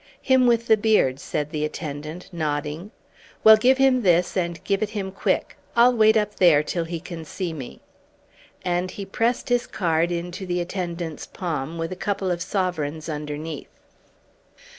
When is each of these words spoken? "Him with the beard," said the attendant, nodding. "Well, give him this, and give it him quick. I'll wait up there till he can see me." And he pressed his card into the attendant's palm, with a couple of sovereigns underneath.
"Him 0.23 0.47
with 0.47 0.65
the 0.65 0.77
beard," 0.77 1.19
said 1.19 1.51
the 1.51 1.63
attendant, 1.63 2.27
nodding. 2.31 2.89
"Well, 3.43 3.55
give 3.55 3.77
him 3.77 4.01
this, 4.01 4.35
and 4.35 4.59
give 4.63 4.81
it 4.81 4.89
him 4.89 5.11
quick. 5.11 5.57
I'll 5.75 5.93
wait 5.95 6.17
up 6.17 6.37
there 6.37 6.63
till 6.63 6.85
he 6.85 6.99
can 6.99 7.23
see 7.23 7.53
me." 7.53 7.81
And 8.65 8.89
he 8.89 9.05
pressed 9.05 9.49
his 9.49 9.67
card 9.67 10.11
into 10.11 10.47
the 10.47 10.59
attendant's 10.59 11.27
palm, 11.27 11.77
with 11.77 11.91
a 11.91 11.95
couple 11.95 12.31
of 12.31 12.41
sovereigns 12.41 13.09
underneath. 13.09 13.69